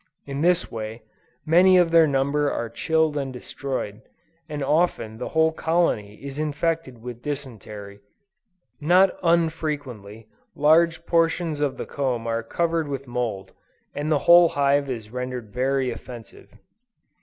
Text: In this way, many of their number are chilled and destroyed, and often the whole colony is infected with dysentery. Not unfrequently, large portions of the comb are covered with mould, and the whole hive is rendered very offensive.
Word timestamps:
In 0.25 0.41
this 0.41 0.71
way, 0.71 1.03
many 1.45 1.77
of 1.77 1.91
their 1.91 2.07
number 2.07 2.49
are 2.51 2.69
chilled 2.71 3.15
and 3.17 3.31
destroyed, 3.31 4.01
and 4.49 4.63
often 4.63 5.19
the 5.19 5.29
whole 5.29 5.51
colony 5.51 6.15
is 6.23 6.39
infected 6.39 7.03
with 7.03 7.21
dysentery. 7.21 7.99
Not 8.79 9.11
unfrequently, 9.21 10.27
large 10.55 11.05
portions 11.05 11.59
of 11.59 11.77
the 11.77 11.85
comb 11.85 12.25
are 12.25 12.41
covered 12.41 12.87
with 12.87 13.05
mould, 13.05 13.53
and 13.93 14.11
the 14.11 14.17
whole 14.25 14.49
hive 14.49 14.89
is 14.89 15.11
rendered 15.11 15.53
very 15.53 15.91
offensive. 15.91 16.51